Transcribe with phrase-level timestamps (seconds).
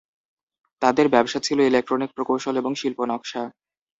[0.81, 3.43] তাদের ব্যবসা ছিল ইলেকট্রনিক প্রকৌশল এবং শিল্প নকশা।